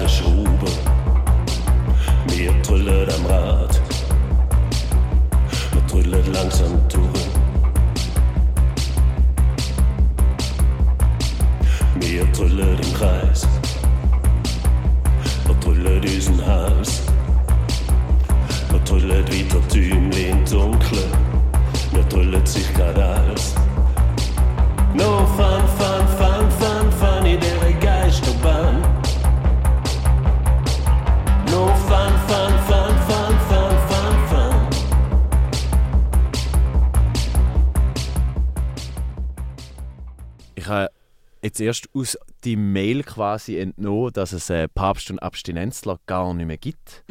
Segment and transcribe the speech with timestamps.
[0.00, 0.70] der Schraube,
[2.30, 3.80] mir trüllet am Rad,
[5.74, 7.26] mir trüllet langsam durch.
[11.96, 13.46] Mir trüllet im Kreis,
[15.46, 16.39] mir trüllet diesen
[41.42, 46.46] jetzt erst aus die Mail quasi entnommen, dass es äh, Papst und Abstinenzler gar nicht
[46.46, 47.04] mehr gibt.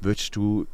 [0.00, 0.66] Würdest du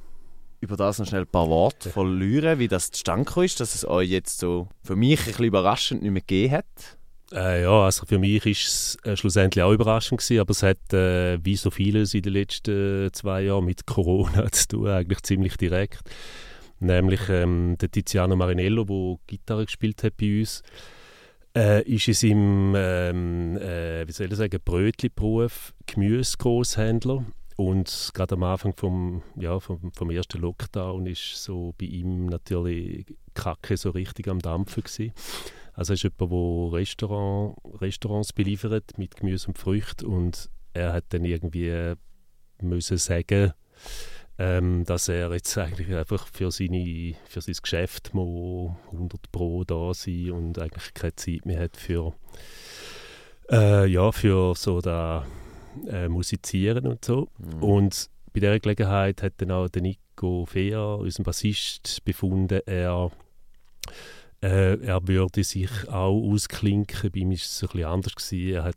[0.60, 4.08] über das noch schnell ein paar Worte verlieren, wie das zustande ist, dass es euch
[4.08, 6.98] jetzt so für mich ein bisschen überraschend nicht mehr gegeben hat?
[7.32, 10.92] Äh, ja, also für mich ist es äh, schlussendlich auch überraschend gewesen, aber es hat,
[10.92, 15.56] äh, wie so vieles in den letzten zwei Jahren mit Corona zu tun, eigentlich ziemlich
[15.56, 16.00] direkt.
[16.78, 20.62] Nämlich ähm, der Tiziano Marinello, der Gitarre gespielt hat bei uns,
[21.56, 27.24] äh, ist in seinem, ähm, äh, wie soll ich sagen, Brötli-Beruf Gemüsegroßhändler.
[27.56, 33.06] Und gerade am Anfang vom, ja, vom, vom ersten Lockdown ist so bei ihm natürlich
[33.34, 35.12] Kacke so richtig am Dampfen gewesen.
[35.74, 41.04] Also er ist jemand, der Restaurant, Restaurants beliefert mit Gemüse und Früchten und er hat
[41.10, 41.94] dann irgendwie
[42.60, 43.52] müssen sagen,
[44.38, 49.92] ähm, dass er jetzt eigentlich einfach für, seine, für sein Geschäft mal 100 Pro da
[49.94, 52.14] sein und eigentlich keine Zeit mehr hat für,
[53.50, 55.26] äh, ja, für so da
[55.88, 57.28] äh, Musizieren und so.
[57.60, 63.10] Und bei dieser Gelegenheit hat dann auch der Nico Fehr, unser Bassist, befunden, er
[64.42, 67.10] äh, er würde sich auch ausklinken.
[67.12, 68.14] Bei ihm war es ein bisschen anders.
[68.16, 68.54] Gewesen.
[68.54, 68.76] Er hat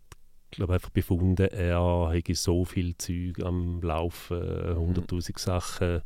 [0.56, 6.02] glaube einfach befunden, er hätte so viel Zeug am Laufen, hunderttausend Sachen,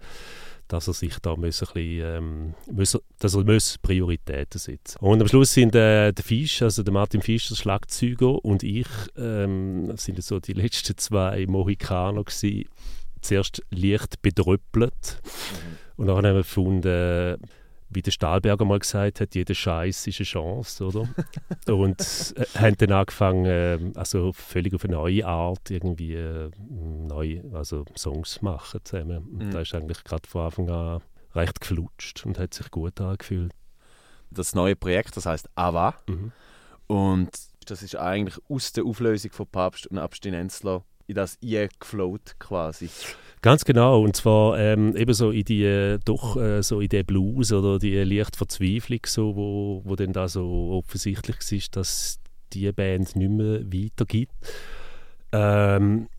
[0.69, 5.19] dass er sich da muss ein bisschen, ähm, muss, dass er muss Prioritäten setzen Und
[5.19, 9.91] am Schluss sind äh, der Fisch, also der Martin Fisch, der Schlagzeuger, und ich ähm,
[9.97, 12.69] sind so die letzten zwei Mohikaner gewesen.
[13.21, 15.21] Zuerst leicht bedröppelt.
[15.97, 17.37] Und dann haben wir gefunden,
[17.89, 21.09] wie der Stahlberger mal gesagt hat, jeder Scheiß ist eine Chance, oder?
[21.73, 27.41] und äh, haben dann angefangen, äh, also völlig auf eine neue Art irgendwie äh, neu,
[27.53, 29.17] also Songs machen zusammen.
[29.27, 29.51] Und Mhm.
[29.51, 31.01] da ist eigentlich gerade von Anfang an
[31.35, 33.53] recht geflutscht und hat sich gut angefühlt.
[34.31, 35.95] Das neue Projekt, das heißt AVA.
[36.07, 36.31] Mhm.
[36.87, 37.29] Und
[37.65, 42.89] das ist eigentlich aus der Auflösung von Papst und Abstinenzler in das eingefloat quasi.
[43.41, 47.05] Ganz genau, und zwar ähm, eben so in die, äh, doch äh, so in den
[47.05, 52.19] Blues oder die leichte Verzweiflung, so, wo, wo dann da so offensichtlich war, dass
[52.51, 54.33] die Band nicht mehr weitergibt.
[55.31, 56.09] Ähm,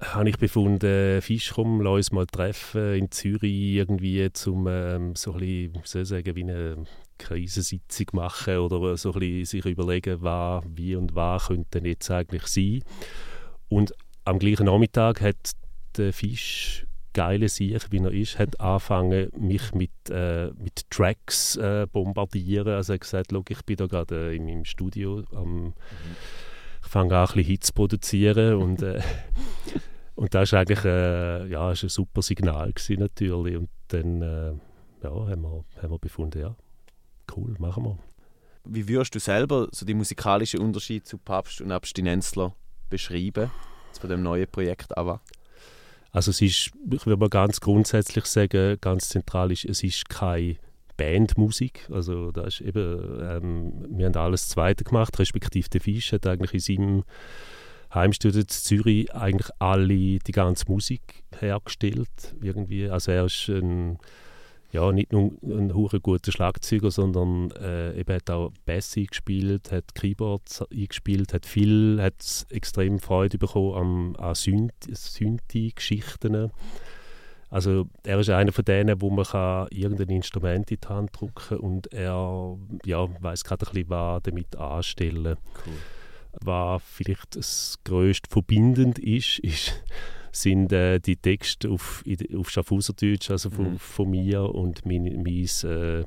[0.00, 5.34] habe ich befunden, Fisch, komm, lass uns mal treffen in Zürich irgendwie, zum ähm, so
[5.34, 6.84] ein bisschen, wie soll ich sagen, wie eine
[7.18, 12.46] Krisensitzung machen oder so ein bisschen sich überlegen, was, wie und was könnte jetzt eigentlich
[12.48, 12.82] sein.
[13.68, 13.92] Und
[14.24, 15.36] am gleichen Nachmittag hat
[15.98, 21.86] der Fisch, geile Sieg, wie er ist, hat angefangen, mich mit, äh, mit Tracks äh,
[21.90, 22.74] bombardieren.
[22.74, 25.74] Also er hat gesagt, «Schau, ich bin da gerade äh, in meinem Studio, am,
[26.82, 29.00] ich fange an, ein bisschen Hits zu produzieren und, äh,
[30.14, 33.56] und das war eigentlich äh, ja, ist ein super Signal gewesen, natürlich.
[33.56, 34.52] Und dann äh,
[35.02, 36.54] ja, haben, wir, haben wir befunden, ja,
[37.36, 37.98] cool, machen wir.
[38.64, 42.54] Wie würdest du selber so die musikalischen Unterschied zu Papst und Abstinenzler
[42.90, 43.50] beschreiben?
[43.98, 45.20] Von dem neuen Projekt AVA?
[46.10, 50.56] Also es ist, ich würde mal ganz grundsätzlich sagen, ganz zentral ist, es ist keine
[50.96, 51.88] Bandmusik.
[51.92, 56.54] Also da ist eben, ähm, wir haben alles Zweite gemacht, respektive der Fisch hat eigentlich
[56.54, 57.04] in seinem
[57.94, 62.34] Heimstudio in Zürich eigentlich alle, die ganze Musik hergestellt.
[62.42, 62.88] Irgendwie.
[62.88, 63.98] Also er ist ein,
[64.70, 69.94] ja, nicht nur ein hure guter Schlagzeuger, sondern äh, eben hat auch Bass eingespielt, hat
[69.94, 76.50] Keyboards eingespielt, hat viel, hat extrem Freude bekommen an Synth- Synthi-Geschichten.
[77.50, 81.58] Also er ist einer von denen, wo man kann irgendein Instrument in die Hand drücken
[81.58, 85.38] und er ja, weiß gerade ein bisschen, was damit anstellen.
[85.64, 85.72] Cool.
[86.40, 89.82] Was vielleicht das grösste verbindend ist, ist
[90.32, 92.04] sind äh, die Texte auf,
[92.36, 93.78] auf Schaffhauserdeutsch, also von, Mhm.
[93.78, 96.04] von mir und mein, mein, äh,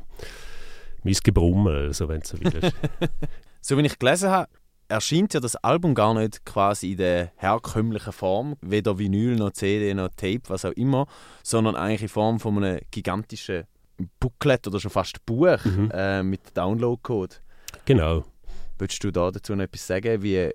[1.04, 2.76] mein Gebrummel, also wenn so willst.
[3.64, 4.50] So wie ich gelesen habe,
[4.88, 9.94] erscheint ja das Album gar nicht quasi in der herkömmlichen Form, weder Vinyl noch CD
[9.94, 11.06] noch Tape, was auch immer,
[11.44, 13.66] sondern eigentlich in Form von einem gigantischen
[14.20, 15.92] Booklet oder schon fast Buch Mhm.
[15.94, 17.40] äh, mit Downloadcode.
[17.86, 18.26] genau.
[18.80, 20.24] Würdest du da dazu noch etwas sagen?
[20.24, 20.50] Wie,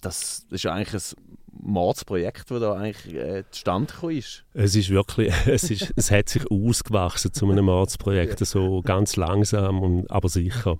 [0.00, 1.29] das ist ja eigentlich ein
[1.62, 4.44] Mordsprojekt, das da eigentlich äh, zustande gekommen ist.
[4.54, 9.80] Es ist wirklich, es, ist, es hat sich ausgewachsen zu einem Mordsprojekt, so ganz langsam,
[9.80, 10.78] und, aber sicher.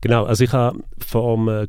[0.00, 1.66] Genau, also ich habe vor äh,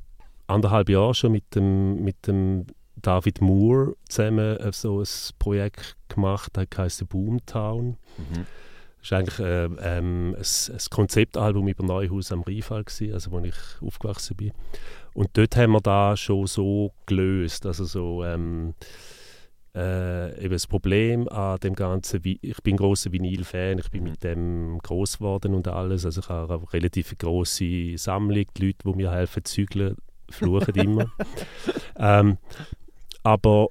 [0.48, 2.66] anderthalb Jahren schon mit dem, mit dem
[2.96, 5.08] David Moore zusammen äh, so ein
[5.40, 7.98] Projekt gemacht, das heisst Boomtown.
[8.18, 8.46] Mhm.
[9.08, 13.40] Das war eigentlich äh, ähm, ein, ein, Konzeptalbum über Neuhaus am Rheinfall, gewesen, also wo
[13.40, 14.52] ich aufgewachsen bin.
[15.14, 18.74] Und dort haben wir da schon so gelöst, also so ähm,
[19.74, 24.78] äh, eben das Problem an dem Ganzen, ich bin großer Vinyl-Fan, ich bin mit dem
[24.80, 29.12] groß geworden und alles, also ich habe eine relativ große Sammlung, die Leute, die mir
[29.12, 29.96] helfen zügeln,
[30.30, 31.06] fluchen immer.
[31.96, 32.38] ähm,
[33.24, 33.70] aber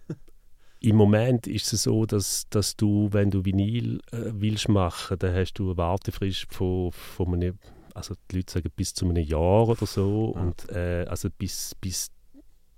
[0.87, 5.35] im Moment ist es so, dass, dass du, wenn du Vinyl äh, willst machen, dann
[5.35, 7.59] hast du eine Wartefrist von, von einem,
[7.93, 10.43] also die Leute sagen bis zu einem Jahr oder so ja.
[10.43, 12.13] und äh, also bis, bis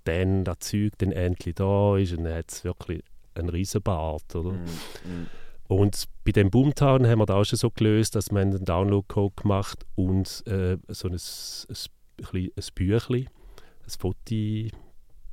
[0.05, 3.03] dann das Zeug dann endlich da ist und dann hat es wirklich
[3.35, 4.53] einen Riesenbart, oder?
[4.53, 4.63] Mm,
[5.05, 5.27] mm.
[5.67, 9.35] Und bei dem Boomtown haben wir da auch schon so gelöst, dass man einen Download-Code
[9.35, 13.29] gemacht und äh, so ein, ein, ein, ein Büchlein,
[13.83, 14.35] ein Foto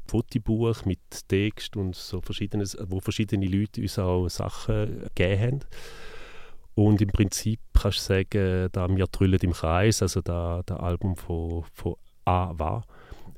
[0.06, 5.60] Fotobuch mit Text und so verschiedenes, wo verschiedene Leute uns auch Sachen gegeben haben.
[6.74, 11.64] Und im Prinzip kannst du sagen, da «Wir trüllen im Kreis», also das Album von,
[11.72, 11.94] von
[12.26, 12.82] «A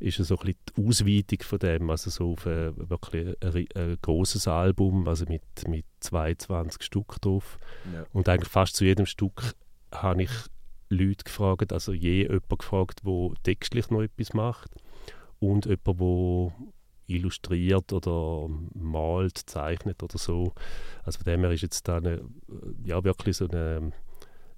[0.00, 3.99] ist so ein bisschen die Ausweitung von dem, also so auf ein, wirklich ein, ein
[4.00, 7.59] großes Album, also mit, mit 22 Stück drauf.
[7.93, 8.05] Ja.
[8.12, 9.55] Und eigentlich fast zu jedem Stück
[9.93, 10.31] habe ich
[10.88, 14.70] Leute gefragt, also je jemand gefragt, der textlich noch etwas macht
[15.40, 16.52] und jemand, der
[17.08, 20.52] illustriert oder malt, zeichnet oder so.
[21.05, 22.20] Also von dem her ist jetzt da eine,
[22.85, 23.93] ja, wirklich so eine,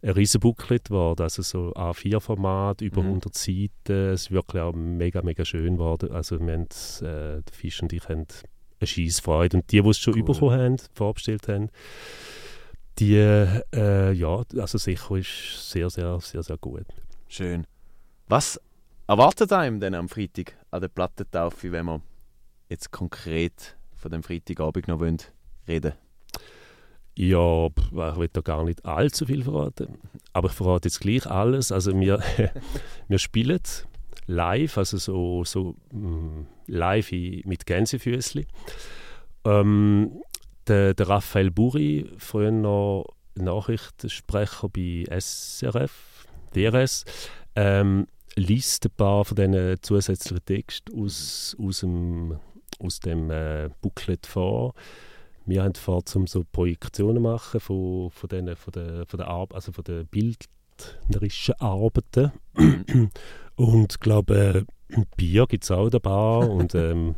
[0.03, 3.09] ein riesen Booklet geworden, also so A4-Format, über mhm.
[3.09, 3.71] 100 Seiten.
[3.87, 6.11] Es ist wirklich auch mega, mega schön geworden.
[6.11, 6.69] Also wir haben,
[7.03, 8.27] äh, der Fisch und ich haben
[8.81, 9.59] eine Scheissfreude.
[9.59, 10.25] Und die, die es schon cool.
[10.25, 11.71] bekommen haben, vorbestellt haben,
[12.99, 16.85] die, äh, ja, also sicher ist sehr, sehr, sehr, sehr gut.
[17.29, 17.67] Schön.
[18.29, 18.61] Was
[19.11, 22.03] erwartet einem denn am Freitag an der Plattentaufe, wenn man
[22.69, 25.25] jetzt konkret von dem Freitagabend noch reden
[25.67, 25.93] wollen?
[27.17, 29.99] Ja, ich will da gar nicht allzu viel verraten.
[30.33, 31.73] Aber ich verrate jetzt gleich alles.
[31.73, 32.23] Also wir,
[33.09, 33.59] wir spielen
[34.27, 38.47] live, also so, so mm, live mit Gänsefüßli.
[39.45, 40.23] Ähm,
[40.69, 47.05] der, der Raphael Buri, früher noch Nachrichtensprecher bei SRF, DRS,
[47.57, 52.39] ähm, liest ein paar von diesen zusätzlichen Texten aus, aus dem,
[52.79, 54.75] aus dem äh, Booklet vor.
[55.47, 59.49] Wir haben vor, um so Projektionen machen von, von, denen, von, der, von, der Ar
[59.53, 62.33] also von den bildnerischen Arbeiten.
[63.57, 66.47] und ich glaube, äh, Bier gibt es auch dabei.
[66.47, 67.17] und ähm,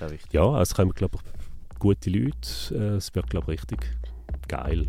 [0.32, 2.48] ja, es kommen, glaube ich, gute Leute.
[2.72, 3.90] Äh, es wird, glaube ich, richtig
[4.48, 4.88] geil.